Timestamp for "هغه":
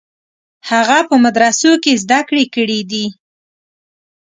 0.69-0.97